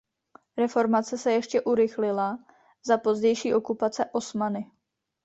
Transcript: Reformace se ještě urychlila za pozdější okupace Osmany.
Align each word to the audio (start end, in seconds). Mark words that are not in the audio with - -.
Reformace 0.57 1.15
se 1.17 1.31
ještě 1.33 1.61
urychlila 1.61 2.39
za 2.87 2.97
pozdější 2.97 3.53
okupace 3.53 4.05
Osmany. 4.11 4.71